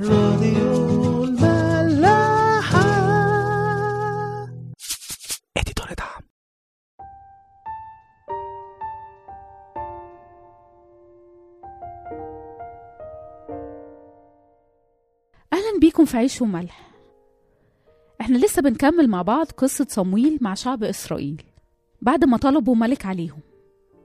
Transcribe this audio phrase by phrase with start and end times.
[0.00, 2.80] راديو الملاحة.
[5.56, 6.22] اديتور دعم.
[15.52, 16.90] أهلا بيكم في عيش وملح.
[18.20, 21.42] إحنا لسه بنكمل مع بعض قصة صمويل مع شعب إسرائيل.
[22.02, 23.40] بعد ما طلبوا ملك عليهم.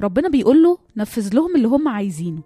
[0.00, 2.42] ربنا بيقول له نفذ لهم اللي هم عايزينه.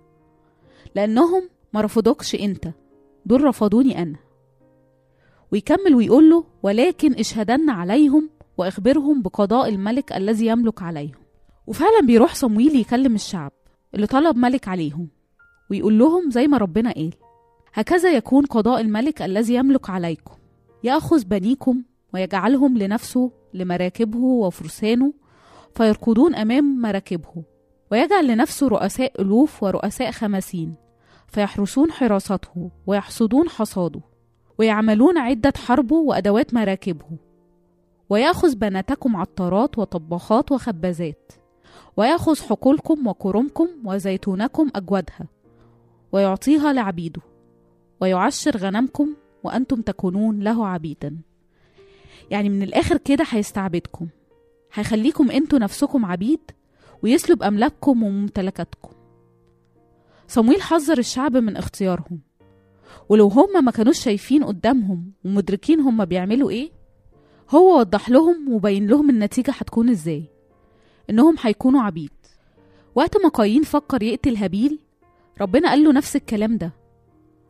[0.94, 2.81] لأنهم ما رفضوكش أنت.
[3.26, 4.16] دول رفضوني أنا.
[5.52, 11.14] ويكمل ويقول له ولكن اشهدن عليهم وأخبرهم بقضاء الملك الذي يملك عليهم.
[11.66, 13.52] وفعلا بيروح صمويل يكلم الشعب
[13.94, 15.08] اللي طلب ملك عليهم
[15.70, 17.14] ويقول لهم زي ما ربنا قال
[17.74, 20.34] هكذا يكون قضاء الملك الذي يملك عليكم.
[20.84, 21.82] يأخذ بنيكم
[22.14, 25.12] ويجعلهم لنفسه لمراكبه وفرسانه
[25.74, 27.42] فيركضون أمام مراكبه
[27.92, 30.74] ويجعل لنفسه رؤساء ألوف ورؤساء خمسين
[31.32, 34.00] فيحرسون حراسته ويحصدون حصاده
[34.58, 37.06] ويعملون عدة حربه وأدوات مراكبه
[38.10, 41.32] ويأخذ بناتكم عطارات وطباخات وخبازات
[41.96, 45.26] ويأخذ حقولكم وكرمكم وزيتونكم اجودها
[46.12, 47.20] ويعطيها لعبيده
[48.00, 51.16] ويعشر غنمكم وأنتم تكونون له عبيدا.
[52.30, 54.08] يعني من الآخر كده هيستعبدكم
[54.74, 56.40] هيخليكم أنتوا نفسكم عبيد
[57.02, 59.01] ويسلب أملاككم وممتلكاتكم.
[60.28, 62.20] صمويل حذر الشعب من اختيارهم.
[63.08, 66.70] ولو هما ما كانوش شايفين قدامهم ومدركين هما بيعملوا إيه
[67.50, 70.24] هو وضح لهم وبين لهم النتيجة هتكون إزاي.
[71.10, 72.10] إنهم هيكونوا عبيد.
[72.94, 74.78] وقت ما قايين فكر يقتل هابيل
[75.40, 76.72] ربنا قال له نفس الكلام ده.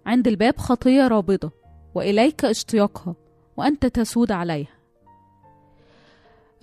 [0.06, 1.50] عند الباب خطية رابضة
[1.94, 3.14] وإليك اشتياقها
[3.56, 4.78] وأنت تسود عليها.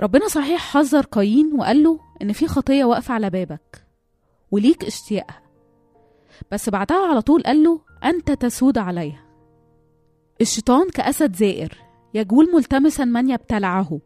[0.02, 3.86] ربنا صحيح حذر قايين وقال له إن في خطية واقفة على بابك
[4.52, 5.49] وليك اشتياقها.
[6.52, 9.26] بس بعدها على طول قال له أنت تسود عليها.
[10.42, 11.78] الشيطان كأسد زائر
[12.14, 14.00] يجول ملتمسا من يبتلعه.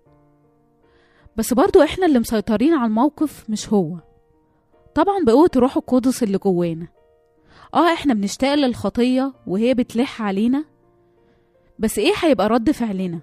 [1.38, 3.98] بس برضو إحنا اللي مسيطرين على الموقف مش هو.
[4.96, 6.88] طبعا بقوة روح القدس اللي جوانا.
[7.74, 10.66] آه إحنا بنشتاق للخطية وهي بتلح علينا.
[11.80, 13.20] بس إيه هيبقى رد فعلنا؟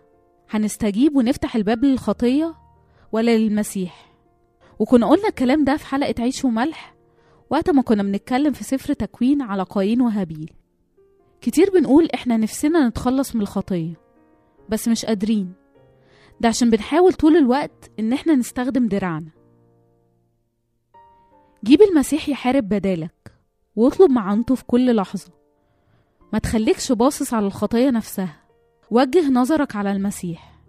[0.51, 2.55] هنستجيب ونفتح الباب للخطية
[3.13, 4.13] ولا للمسيح؟
[4.79, 6.95] وكنا قلنا الكلام ده في حلقة عيش وملح.
[7.51, 10.53] وقت ما كنا بنتكلم في سفر تكوين على قايين وهابيل.
[11.41, 13.95] كتير بنقول إحنا نفسنا نتخلص من الخطية
[14.69, 15.53] بس مش قادرين.
[16.41, 19.31] ده عشان بنحاول طول الوقت إن إحنا نستخدم دراعنا.
[21.65, 23.35] جيب المسيح يحارب بدالك
[23.77, 25.31] واطلب معونته في كل لحظة.
[26.33, 28.37] ما تخليكش باصص على الخطية نفسها.
[28.91, 30.61] وجه نظرك على المسيح.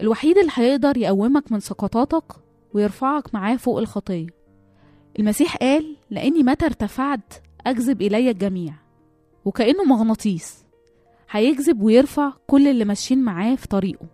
[0.00, 2.32] الوحيد اللي هيقدر يقومك من سقطاتك
[2.74, 4.26] ويرفعك معاه فوق الخطية.
[5.18, 7.34] المسيح قال لأني متى ارتفعت
[7.66, 8.74] أجذب إلي الجميع.
[9.44, 10.64] وكأنه مغناطيس
[11.30, 14.06] هيجذب ويرفع كل اللي ماشيين معاه في طريقه.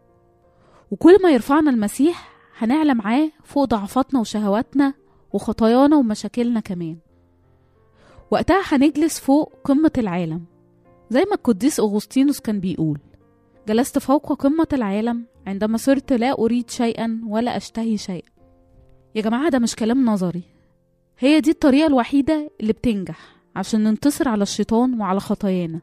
[0.90, 4.94] وكل ما يرفعنا المسيح هنعلى معاه فوق ضعفاتنا وشهواتنا
[5.32, 6.96] وخطايانا ومشاكلنا كمان.
[8.30, 10.44] وقتها هنجلس فوق قمة العالم
[11.10, 12.98] زي ما القديس أغسطينوس كان بيقول
[13.68, 18.28] جلست فوق قمة العالم عندما صرت لا أريد شيئا ولا أشتهي شيئا.
[19.14, 20.42] يا جماعة ده مش كلام نظري.
[21.22, 25.80] هي دي الطريقة الوحيدة اللي بتنجح عشان ننتصر على الشيطان وعلى خطايانا.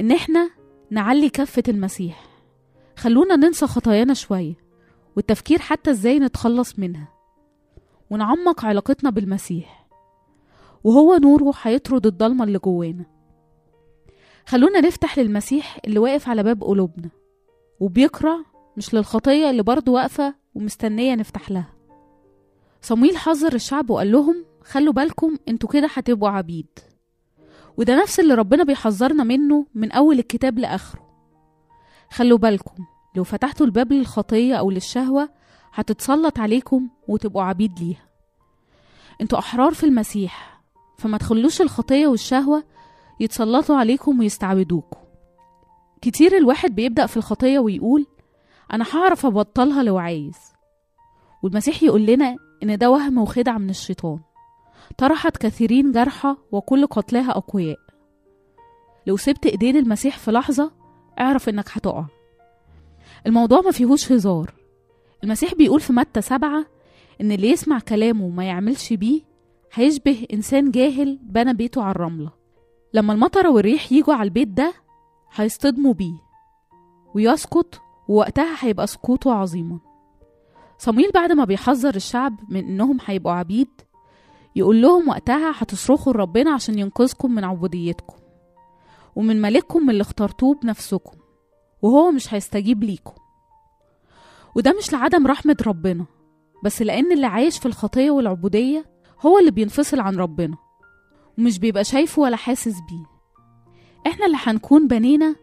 [0.00, 0.50] إن إحنا
[0.90, 2.24] نعلي كفة المسيح.
[2.96, 4.54] خلونا ننسى خطايانا شوية
[5.16, 7.08] والتفكير حتى إزاي نتخلص منها.
[8.10, 9.86] ونعمق علاقتنا بالمسيح.
[10.84, 13.04] وهو نوره هيطرد الضلمة اللي جوانا.
[14.46, 17.10] خلونا نفتح للمسيح اللي واقف على باب قلوبنا.
[17.80, 18.44] وبيقرأ
[18.76, 21.71] مش للخطية اللي برضه واقفة ومستنية نفتح لها.
[22.82, 26.66] صمويل حذر الشعب وقال لهم خلوا بالكم أنتوا كده هتبقوا عبيد.
[27.76, 31.02] وده نفس اللي ربنا بيحذرنا منه من أول الكتاب لآخره.
[32.10, 32.84] خلوا بالكم
[33.16, 35.28] لو فتحتوا الباب للخطية أو للشهوة
[35.74, 38.08] هتتسلط عليكم وتبقوا عبيد ليها.
[39.20, 40.62] أنتوا أحرار في المسيح
[40.98, 42.64] فما تخلوش الخطية والشهوة
[43.20, 45.00] يتسلطوا عليكم ويستعبدوكم
[46.02, 48.06] كتير الواحد بيبدأ في الخطية ويقول
[48.72, 50.36] أنا هعرف أبطلها لو عايز.
[51.42, 54.18] والمسيح يقول لنا إن ده وهم وخدع من الشيطان.
[54.98, 57.78] طرحت كثيرين جرحى وكل قتلاها أقوياء.
[59.06, 60.72] لو سبت إيدين المسيح في لحظة
[61.20, 62.04] اعرف إنك هتقع.
[63.26, 64.54] الموضوع ما فيهوش هزار.
[65.24, 66.66] المسيح بيقول في متى سبعة
[67.20, 69.20] إن اللي يسمع كلامه وما يعملش بيه
[69.72, 72.30] هيشبه إنسان جاهل بنى بيته على الرملة.
[72.94, 74.72] لما المطر والريح يجوا على البيت ده
[75.34, 76.14] هيصطدموا بيه.
[77.14, 79.78] ويسقط ووقتها هيبقى سقوطه عظيما
[80.82, 83.68] صمويل بعد ما بيحذر الشعب من إنهم هيبقوا عبيد
[84.56, 88.16] يقول لهم وقتها هتصرخوا لربنا عشان ينقذكم من عبوديتكم
[89.16, 91.18] ومن ملككم اللي اخترتوه بنفسكم
[91.82, 93.12] وهو مش هيستجيب ليكم.
[94.56, 96.06] وده مش لعدم رحمة ربنا
[96.64, 98.84] بس لأن اللي عايش في الخطية والعبودية
[99.20, 100.56] هو اللي بينفصل عن ربنا
[101.38, 103.06] ومش بيبقى شايفه ولا حاسس بيه.
[104.06, 105.36] إحنا اللي هنكون بنينا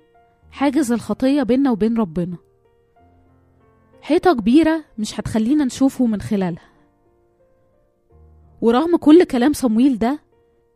[0.52, 2.38] حاجز الخطية بيننا وبين ربنا.
[4.02, 6.70] حيطة كبيرة مش هتخلينا نشوفه من خلالها.
[8.62, 10.20] ورغم كل كلام صمويل ده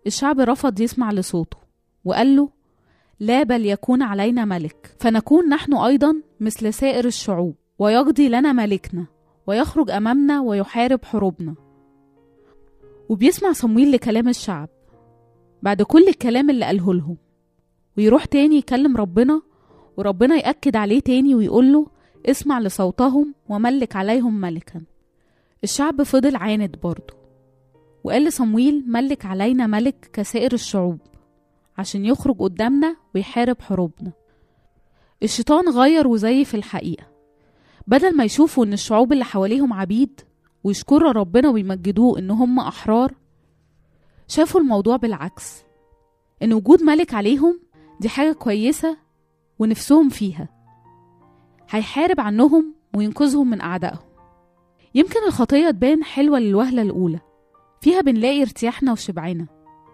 [0.08, 1.58] الشعب رفض يسمع لصوته
[2.06, 2.50] وقال له
[3.20, 4.96] لا بل يكون علينا ملك.
[5.00, 9.06] فنكون نحن أيضا مثل سائر الشعوب ويقضي لنا ملكنا
[9.48, 11.56] ويخرج أمامنا ويحارب حروبنا.
[13.10, 14.70] وبيسمع صمويل لكلام الشعب.
[15.62, 17.18] بعد كل الكلام اللي قاله لهم
[17.98, 19.42] ويروح تاني يكلم ربنا
[19.98, 21.88] وربنا يأكد عليه تاني ويقول له
[22.26, 24.82] اسمع لصوتهم وملك عليهم ملكا.
[25.64, 27.14] الشعب فضل عاند برضه
[28.04, 31.00] وقال لصمويل ملك علينا ملك كسائر الشعوب
[31.78, 34.12] عشان يخرج قدامنا ويحارب حروبنا.
[35.24, 37.04] الشيطان غير وزيف الحقيقة.
[37.88, 40.22] بدل ما يشوفوا إن الشعوب اللي حواليهم عبيد
[40.64, 43.14] ويشكروا ربنا ويمجدوه إن هم أحرار
[44.28, 45.64] شافوا الموضوع بالعكس.
[46.44, 47.60] إن وجود ملك عليهم
[48.00, 48.98] دي حاجة كويسة
[49.60, 50.50] ونفسهم فيها.
[51.74, 54.00] هيحارب عنهم وينقذهم من أعدائهم.
[54.96, 57.20] يمكن الخطية تبان حلوة للوهلة الأولى.
[57.82, 59.46] فيها بنلاقي ارتياحنا وشبعنا.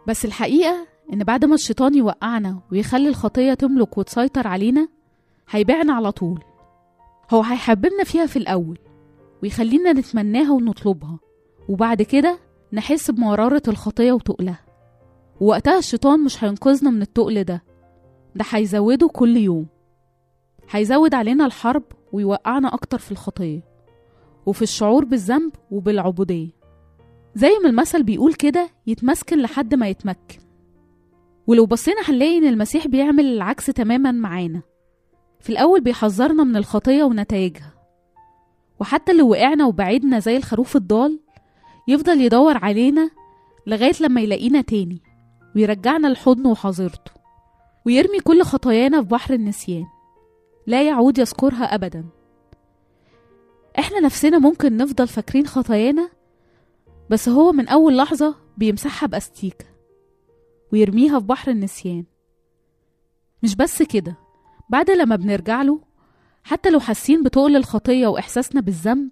[0.08, 4.88] بس الحقيقة إن بعد ما الشيطان يوقعنا ويخلي الخطية تملك وتسيطر علينا
[5.50, 6.44] هيبيعنا على طول.
[7.31, 8.78] هو هيحببنا فيها في الأول
[9.44, 11.20] ويخلينا نتمناها ونطلبها
[11.70, 12.40] وبعد كده
[12.74, 14.60] نحس بمرارة الخطية وتقلها.
[15.42, 17.64] ووقتها الشيطان مش هينقذنا من التقل ده.
[18.36, 19.68] ده هيزوده كل يوم.
[20.71, 23.62] هيزود علينا الحرب ويوقعنا أكتر في الخطية
[24.45, 26.50] وفي الشعور بالذنب وبالعبودية.
[27.36, 30.39] زي ما المثل بيقول كده يتمسكن لحد ما يتمكن.
[31.48, 34.62] ولو بصينا هنلاقي إن المسيح بيعمل العكس تماما معانا.
[35.39, 37.74] في الأول بيحذرنا من الخطية ونتائجها.
[38.80, 41.19] وحتى لو وقعنا وبعدنا زي الخروف الضال
[41.88, 43.10] يفضل يدور علينا
[43.68, 45.01] لغاية لما يلاقينا تاني
[45.56, 47.12] ويرجعنا لحضنه وحظيرته
[47.86, 49.86] ويرمي كل خطايانا في بحر النسيان.
[50.68, 52.06] لا يعود يذكرها أبدا.
[53.80, 56.10] إحنا نفسنا ممكن نفضل فاكرين خطايانا
[57.10, 59.66] بس هو من أول لحظة بيمسحها بأستيكة
[60.74, 62.06] ويرميها في بحر النسيان.
[63.44, 64.16] مش بس كده
[64.70, 65.80] بعد لما بنرجع له
[66.44, 69.10] حتى لو حاسين بتقل الخطية وإحساسنا بالذنب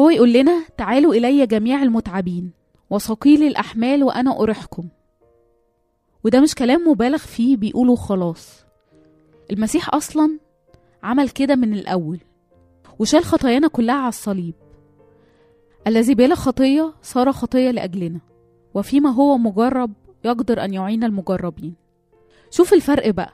[0.00, 2.52] هو يقول لنا تعالوا إلي جميع المتعبين
[2.90, 4.88] وثقيل الأحمال وأنا أريحكم
[6.24, 8.64] وده مش كلام مبالغ فيه بيقوله خلاص.
[9.50, 10.38] المسيح أصلا
[11.02, 12.20] عمل كده من الأول
[12.98, 14.54] وشال خطايانا كلها على الصليب.
[15.86, 18.20] الذي بلا خطية صار خطية لأجلنا
[18.74, 19.92] وفيما هو مجرب
[20.24, 21.74] يقدر أن يعين المجربين.
[22.50, 23.32] شوف الفرق بقى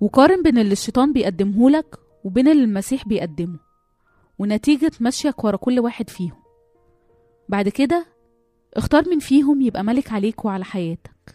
[0.00, 3.58] وقارن بين اللي الشيطان بيقدمهولك وبين اللي المسيح بيقدمه
[4.38, 6.36] ونتيجة مشيك ورا كل واحد فيهم.
[7.48, 8.06] بعد كده
[8.74, 11.34] اختار من فيهم يبقى ملك عليك وعلى حياتك.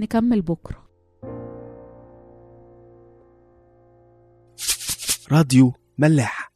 [0.00, 0.87] نكمل بكرة.
[5.32, 6.52] راديو ملاح.